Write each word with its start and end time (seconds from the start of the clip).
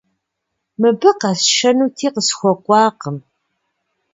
Мыбы 0.81 1.09
къэсшэнути, 1.19 2.07
къысхуэкӀуакъым. 2.13 3.17